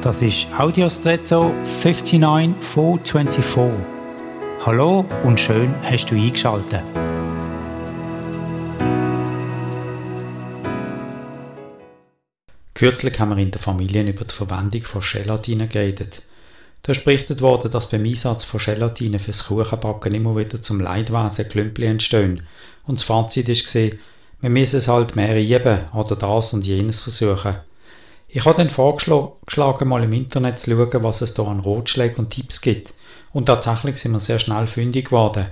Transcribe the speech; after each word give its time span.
Das 0.00 0.22
ist 0.22 0.46
Audiostretto 0.56 1.52
59424. 1.64 3.84
Hallo 4.64 5.04
und 5.24 5.40
schön 5.40 5.74
hast 5.82 6.06
du 6.06 6.14
eingeschaltet. 6.14 6.84
Kürzlich 12.74 13.18
haben 13.18 13.36
wir 13.36 13.42
in 13.42 13.50
der 13.50 13.60
Familie 13.60 14.08
über 14.08 14.24
die 14.24 14.32
Verwendung 14.32 14.82
von 14.82 15.00
Gelatine 15.00 15.66
geredet. 15.66 16.22
Da 16.82 16.92
ist 16.92 17.04
berichtet 17.04 17.40
worden, 17.40 17.72
dass 17.72 17.90
beim 17.90 18.04
Einsatz 18.04 18.44
von 18.44 18.60
Gelatine 18.60 19.18
fürs 19.18 19.48
Kuchenbacken 19.48 20.14
immer 20.14 20.36
wieder 20.36 20.62
zum 20.62 20.80
Leidwesen 20.80 21.48
Klümpel 21.48 21.86
entstehen. 21.86 22.44
Und 22.86 23.00
das 23.00 23.04
Fazit 23.04 23.46
gesehen, 23.46 23.98
wir 24.40 24.50
müssen 24.50 24.76
es 24.76 24.86
halt 24.86 25.16
mehr 25.16 25.34
rieben 25.34 25.80
oder 25.92 26.14
das 26.14 26.52
und 26.52 26.64
jenes 26.64 27.00
versuchen. 27.00 27.56
Ich 28.30 28.44
habe 28.44 28.58
dann 28.58 28.68
vorgeschlagen, 28.68 29.88
mal 29.88 30.04
im 30.04 30.12
Internet 30.12 30.58
zu 30.58 30.70
schauen, 30.70 31.02
was 31.02 31.22
es 31.22 31.32
da 31.32 31.44
an 31.44 31.60
Ratschlägen 31.60 32.18
und 32.18 32.30
Tipps 32.30 32.60
gibt. 32.60 32.92
Und 33.32 33.46
tatsächlich 33.46 33.96
sind 33.96 34.12
wir 34.12 34.20
sehr 34.20 34.38
schnell 34.38 34.66
fündig 34.66 35.06
geworden. 35.06 35.46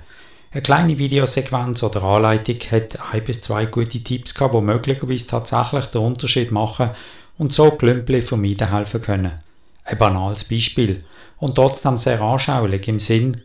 Eine 0.51 0.61
kleine 0.61 0.97
Videosequenz 0.99 1.81
oder 1.81 2.03
Anleitung 2.03 2.59
hat 2.71 2.99
ein 3.11 3.23
bis 3.23 3.41
zwei 3.41 3.65
gute 3.65 4.03
Tipps 4.03 4.35
gehabt, 4.35 4.53
die 4.53 4.61
möglicherweise 4.61 5.27
tatsächlich 5.27 5.85
den 5.87 6.01
Unterschied 6.01 6.51
machen 6.51 6.91
und 7.39 7.51
so 7.51 7.71
Klümpel 7.71 8.21
vermeiden 8.21 8.71
helfen 8.71 9.01
können. 9.01 9.39
Ein 9.83 9.97
banales 9.97 10.43
Beispiel 10.43 11.03
und 11.39 11.55
trotzdem 11.55 11.97
sehr 11.97 12.21
anschaulich 12.21 12.87
im 12.87 12.99
Sinn, 12.99 13.41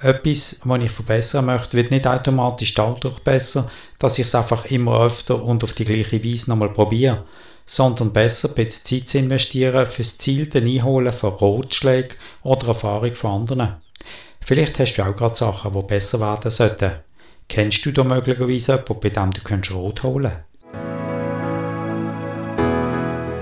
etwas, 0.00 0.60
was 0.64 0.82
ich 0.82 0.90
verbessern 0.90 1.46
möchte, 1.46 1.76
wird 1.76 1.90
nicht 1.90 2.06
automatisch 2.06 2.74
dadurch 2.74 3.18
besser, 3.20 3.70
dass 3.98 4.18
ich 4.18 4.26
es 4.26 4.34
einfach 4.34 4.66
immer 4.66 5.00
öfter 5.00 5.42
und 5.42 5.64
auf 5.64 5.72
die 5.74 5.84
gleiche 5.84 6.22
Weise 6.22 6.50
nochmal 6.50 6.72
probiere, 6.72 7.24
sondern 7.64 8.12
besser 8.12 8.48
ein 8.48 8.54
bisschen 8.54 8.84
Zeit 8.84 9.08
zu 9.08 9.18
investieren 9.18 9.86
fürs 9.86 10.18
gezielte 10.18 10.58
Einholen 10.58 11.12
von 11.12 11.30
Rotschlägen 11.30 12.16
oder 12.42 12.68
Erfahrung 12.68 13.14
von 13.14 13.30
anderen. 13.32 13.76
Vielleicht 14.40 14.78
hast 14.78 14.94
du 14.94 15.02
auch 15.02 15.16
gerade 15.16 15.34
Sachen, 15.34 15.72
die 15.72 15.82
besser 15.82 16.20
werden 16.20 16.50
sollten. 16.50 16.92
Kennst 17.48 17.84
du 17.86 17.92
da 17.92 18.04
möglicherweise 18.04 18.72
jemanden, 18.72 19.00
bei 19.00 19.08
dem 19.08 19.30
du 19.30 19.74
Rot 19.74 20.02
holen 20.02 20.32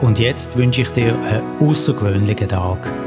Und 0.01 0.19
jetzt 0.19 0.57
wünsche 0.57 0.83
ich 0.83 0.91
dir 0.91 1.15
einen 1.15 1.59
außergewöhnlichen 1.61 2.49
Tag. 2.49 3.04